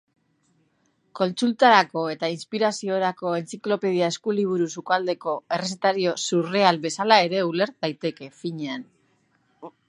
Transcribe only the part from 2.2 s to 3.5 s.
inspiraziorako